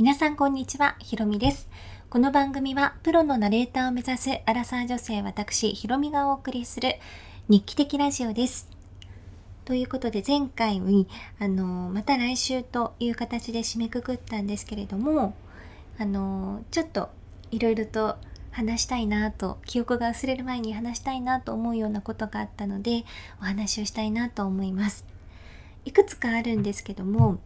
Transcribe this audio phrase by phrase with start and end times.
[0.00, 1.68] 皆さんこんにちは、ひろみです。
[2.08, 6.94] この番組はプロのナレーターを目指すアラサー女性私、ひろみがお送りする
[7.50, 8.70] 日記的ラジオです。
[9.66, 11.06] ということで前回に、
[11.38, 15.34] あの、また来週という形で締めくくったんですけれども、
[15.98, 17.10] あの、ちょっと
[17.50, 18.16] いろいろと
[18.52, 23.04] 話したいなと、記憶が薄れる前に話したいなと思うようなことがあったので、
[23.42, 25.04] お話をしたいなと思います。
[25.84, 27.38] いくつかあるんですけども、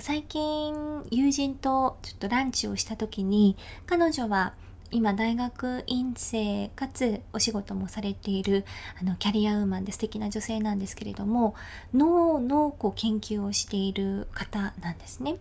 [0.00, 0.74] 最近
[1.10, 4.54] 友人とちょっとランチをした時に彼女は
[4.90, 8.64] 今大学院生かつお仕事もされている
[9.00, 11.54] あのキャリアウーマンで素敵な女性なんですけれども
[11.94, 15.36] 脳のこう研究をしている方なんですね。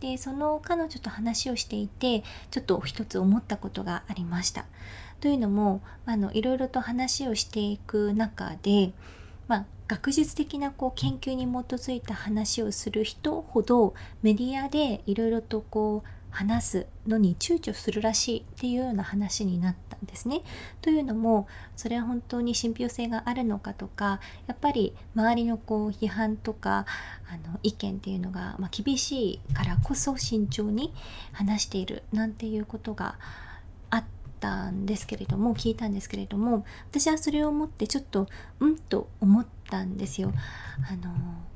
[0.00, 4.64] でその彼女と話をしていてちょっと一つ思ったことがありました。
[5.20, 8.92] というのもあのいろいろと話をしていく中で
[9.52, 20.40] まあ、学術的なこう研究に基づいた話をする人ほどメディアでいろいろとこう話すのに躊躇するらしいっていうような話になったんですね。
[20.80, 26.86] というのもそれは本当に信憑性があるのかとかやっぱり周りのこう批判とか
[27.28, 30.94] あの意見っていうのが、まあ、厳しいからこそ慎重に
[31.32, 33.16] 話しているなんていうことが
[34.42, 38.26] ったんですけれども聞いたんですけれども私はそれを思ってちょっと
[38.58, 40.32] うんと思ったんですよ。
[40.90, 41.14] あの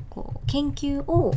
[0.08, 1.34] こう研究を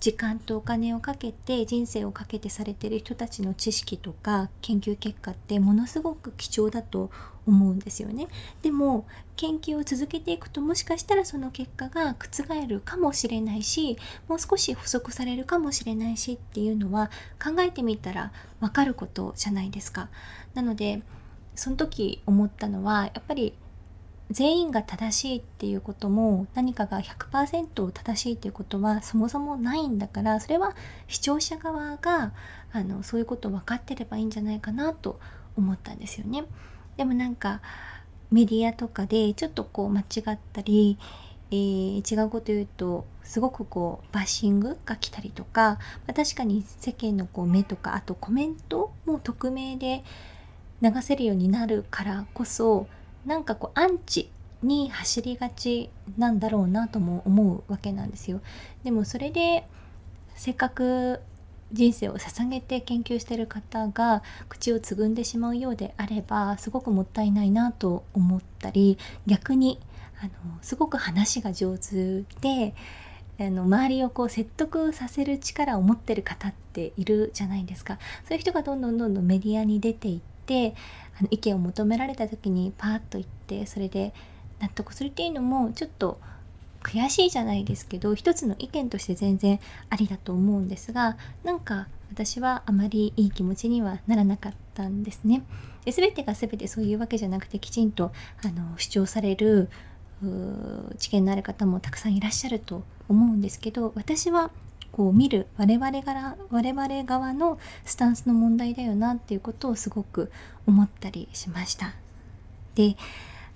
[0.00, 7.10] 時間とお金をかけて人生をかけてされてる人たちの知識とか研究結果ってものすごく貴重だと
[7.46, 8.28] 思うんですよね。
[8.62, 13.96] でも研究を続けていくともしかしたらその結果が覆るかもしれないし
[14.28, 17.10] もう少し補足されるかもしれないしっていうのは
[17.42, 20.08] 考えてみたら分かることじゃないですか。
[20.54, 21.02] なので
[21.54, 23.52] その時思ったのはやっぱり
[24.30, 30.74] 全員が正しいっていうことも何かが100%正しいっていうことはそもそもないんだからそれは
[31.06, 32.32] 視聴者側が
[32.72, 35.18] あのそういうことを分かってればいいんじゃないかなと
[35.56, 36.44] 思ったんですよね。
[36.96, 37.62] でもなんか
[38.30, 40.98] メディアとかでちょっとこう間違ったり、
[41.50, 50.02] えー、違うこと言うとすごくこうバッシングが来たりとか、まあ、確かに世間のこう目とかあとコメントも匿名で
[50.82, 52.86] 流せるようになるからこそ
[53.28, 54.30] なんかこうアンチ
[54.62, 58.40] に走りがちなんだろうなとも思うわけなんですよ。
[58.84, 59.68] でもそれで
[60.34, 61.20] せっかく
[61.70, 68.96] 人生を捧げて研究してる方が口をつぐんでしまうようであればすごくもったいないなと思ったり
[69.26, 69.78] 逆に
[70.22, 70.30] あの
[70.62, 72.74] すごく話が上手で
[73.38, 80.74] あの周りをこう説得させる力を持ってる方っているじゃないですかそういう人がどんどんどんどんメディアに出ていって
[81.20, 84.14] あの意見を求められた時にパーッと言ってそれで
[84.60, 86.18] 納得するっていうのもちょっと
[86.82, 89.60] 悔しいじゃないですけど一つの意見として全然
[89.90, 95.42] ありだと思うんですがなんか私はあまりいい気持ちにはならなかったんですね。
[95.84, 99.68] で全てが全てそういうわけじゃなくてきちんとあの主張される
[100.98, 104.50] 知見のある方もたくさんいらっしゃると思うんですけど私は
[104.92, 110.30] こう見る我々から我々側のスタンスの問題だよなっていうことをすごく
[110.66, 111.94] 思ったりしました。
[112.74, 112.96] で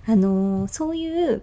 [0.05, 1.41] あのそういう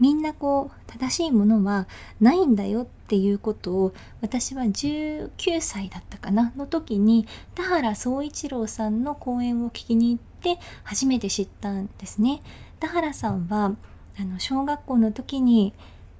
[0.00, 1.86] みんなこう正しいものは
[2.20, 10.22] ないんだよっていうことを私は19歳だったかなの時に田原総一郎さんの講演を聞きに行っ
[10.56, 12.42] て初めて知ったんですね。
[12.80, 13.76] 田原さんは
[14.18, 15.72] あの小学校の時に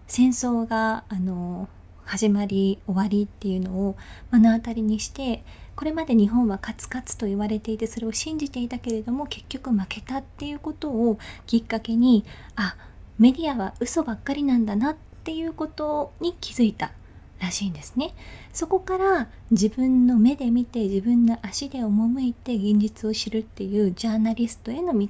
[0.06, 1.68] 戦争があの
[2.04, 3.96] 始まり終わりっていうのを
[4.30, 5.42] 目の当たりにして
[5.76, 12.24] これまで日本はカツカツと言われていてそれを信じていたけれども結局負けたっていうことをきっかけに
[12.56, 12.76] あ
[13.18, 16.92] メディアは嘘ばっかりなんだなっていうことに気づいた
[17.42, 18.14] らしいんですね。
[18.52, 25.08] そこから自分の目で見て自分の足で赴いて現実を知るっていうジャーナリストへの道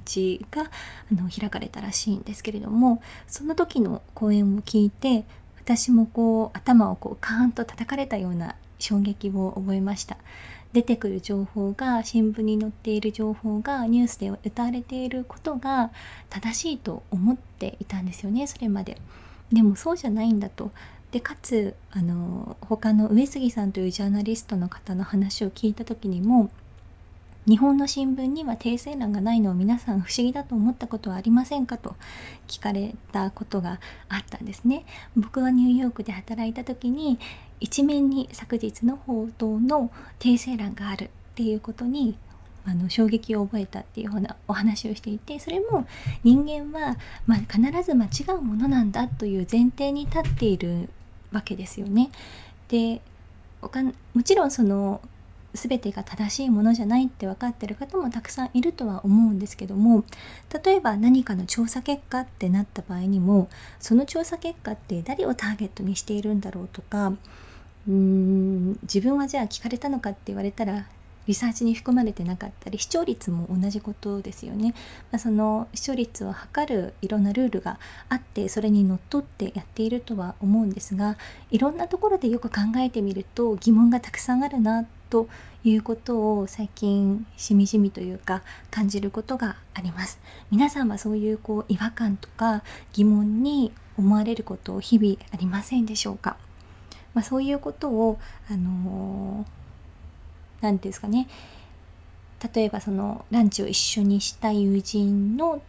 [0.51, 0.69] があ
[1.11, 5.25] の開かれたらしいんですけれどもその時の講演を聞いて
[5.63, 10.17] 私もこう頭をこうカーンと叩かれたような衝撃を覚えました。
[10.73, 15.91] 出てくる情報が新聞に載っている情報がニュースで歌われていることが
[16.29, 18.97] 正しいと思っていたんですよねそれまで。
[19.53, 20.71] でもそうじゃないんだと。
[21.11, 26.49] でかつあの他の上杉さんというジャーナリストの方の話を聞いた時にも
[27.47, 31.95] 日本の新聞には訂正欄がないのを皆さん不思議だと思ったことはありませんかと
[32.47, 34.85] 聞かれたことがあったんですね。
[35.17, 37.19] 僕はニューヨークで働いた時に
[37.59, 42.17] 一面に昨日の報道の訂正欄があるっていうことに
[42.65, 45.85] あの衝撃を覚えたっていうようなお話をしていてそれも
[46.23, 46.97] 人間は、
[47.27, 50.89] まあ、必ず間違うものなんだという前提に立っている
[51.33, 52.09] わけですよね。
[52.69, 53.01] で
[54.13, 55.01] もちろんその
[55.53, 60.03] 全てが正しいものじゃないって分かってる方もたくさんいるとは思うんですけども
[60.63, 67.13] 例えば何かの調査結果ってなった場合にもその調査結果って誰をターゲットにしているんだろうとか
[67.87, 70.87] うーん自分はじゃあ聞かれたのかって言われたら
[71.27, 74.73] リサーチに含まれてなかったり視聴率も同じことですよね、
[75.11, 77.79] まあ、その視聴率を測るいろんなルールが
[78.09, 81.17] あってそれにのっとってやっているとは思うんですが
[81.49, 85.27] いろんなところでよく考えてみると疑問がたくさんあるなってと
[85.63, 90.19] いうことを最近しみじみというか感じることがあります。
[90.49, 92.63] 皆さんはそういうこう違和感とか
[92.93, 96.35] 疑問に思われることを日々ありませんでしょうか、
[97.13, 98.17] まあ、そういうことを
[98.49, 99.45] あの
[100.61, 101.27] 何て言うんですかね。
[102.55, 105.61] 例えばそのランチを一緒にした友人の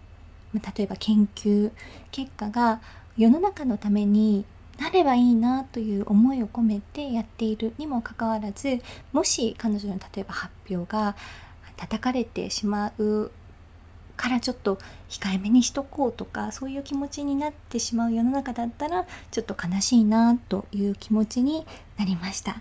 [0.54, 1.70] 例えば研究
[2.12, 2.80] 結果が
[3.18, 4.46] 世の中のために
[4.78, 8.80] なればいいなという思いを込めてやっているにもかかわらず
[9.12, 11.16] もし彼女の例えば発表が
[11.76, 13.30] 叩かれてしまう
[14.16, 14.78] からちょっと
[15.08, 21.66] 控えめにしとこうとかそういう気持ちになってしまう世の中だったらちょっと悲しいなという気持ちに
[21.96, 22.60] なりました。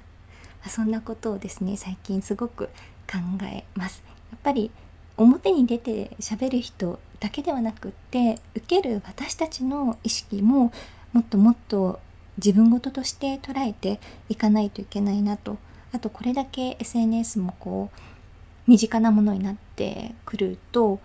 [0.69, 2.67] そんなことをですね最近すごく
[3.11, 4.71] 考えますやっぱり
[5.17, 10.71] 表に出て喋る人だけではなくって受ける私たちの意識も
[11.11, 11.99] もっともっと
[12.37, 13.99] 自分事として捉えて
[14.29, 15.57] いかないといけないなと
[15.91, 17.99] あとこれだけ SNS もこう
[18.67, 20.99] 身近なものになってくると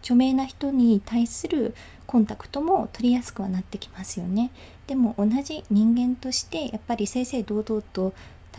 [0.00, 1.74] 著名な人に対する
[2.06, 4.52] コンタクトも取りやすくはなってきますよね
[4.86, 8.14] でも同じ人間としてやっぱり正々堂々と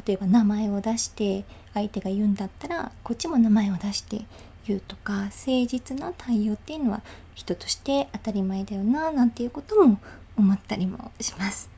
[0.06, 4.26] 例えば名前を出して相手が言うんだったらこっちも名前を出して
[4.68, 7.02] 言うとか誠実な対応っていうのは
[7.34, 10.00] 人として当たり前だよななんていうことも
[10.38, 11.77] 思ったりもします。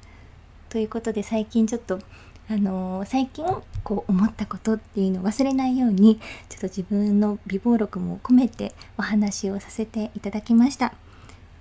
[0.70, 2.00] ということで最近ちょっと
[2.52, 3.46] あのー、最近
[3.84, 6.20] こう思ったことっていうのを忘れないように
[6.50, 10.94] ちょっと自分の美貌録も込めてお話をさせていただきました。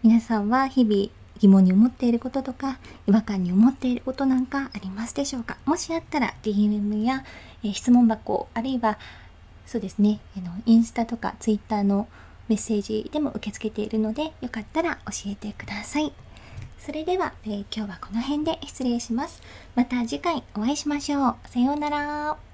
[0.03, 1.11] 皆さんは日々
[1.41, 5.59] 疑問に思っていることとか違和感に思っていることなんかありますでしょうか？
[5.67, 7.25] もしあったら DM や、
[7.63, 8.99] えー、質問箱あるいは
[9.67, 12.09] そうですねあのインスタとか Twitter の
[12.49, 16.13] メッセージでも受け付けているのでよかったら教えてください
[16.79, 19.43] それでは、えー、今日はこの辺で失礼します。
[19.75, 21.37] また次回お会いしましょう。
[21.47, 22.48] さようなら。